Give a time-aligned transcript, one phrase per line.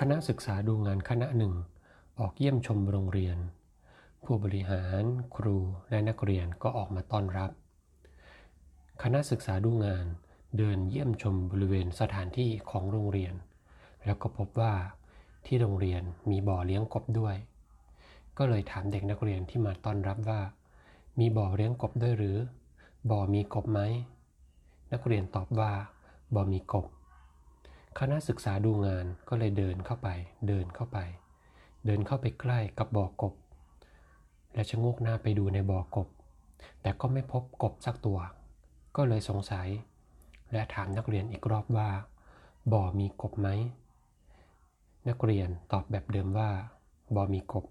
[0.00, 1.54] คณะศึกษาดูงานคณะหนึ่ง
[2.18, 3.38] ออกเยี่ยมชมโรงเรียน
[4.24, 5.02] ผู้บริหาร
[5.36, 5.56] ครู
[5.90, 7.50] และนักเรียนก็ออกมาต้อนรับ
[9.02, 10.06] คณะศึกษาดูงาน
[10.58, 13.34] เดินเยี่ยมชมบริเวณสถานที่ของโรงเรียน
[14.04, 14.74] แล้วก็พบว่า
[15.46, 17.36] ที่โรงเรียนมีบ่อเลี้ยงกบด้วย
[18.38, 20.40] ก็เลยถามเด็กนักเรียนที่มาต้อนรับว่า
[21.18, 22.36] มีบ่อเลี้ยงกบด้วยหรือ
[23.10, 23.80] บ่อมีกบไหม
[24.92, 25.72] นักเรียนตอบว่า
[26.36, 26.86] บ่อมีกบ
[28.00, 30.08] คณะศึกษาดูงานก็เลยเดินเข้าไป
[30.48, 30.98] เดินเข้าไป
[31.86, 33.34] เดินเข้าไปใกล้กับบ่อกบ
[34.54, 36.08] และชะโงกหน้าไปดูในบ่อกบ
[36.82, 38.18] แต่ก็ไม่พบกบสักตัว
[38.96, 39.68] ก็เลยสงสัย
[40.52, 41.88] และถามนักเรียนอีกรอบว่า
[42.72, 43.48] บ่อมีกบไหม
[45.08, 46.50] นักเรียนตอบแบบเดิมว่า
[47.14, 47.64] บ่อมีกบ